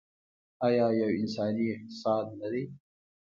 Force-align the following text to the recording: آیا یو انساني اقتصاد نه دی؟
آیا 0.67 0.85
یو 0.99 1.09
انساني 1.19 1.65
اقتصاد 1.75 2.25
نه 2.39 2.47
دی؟ 2.53 2.63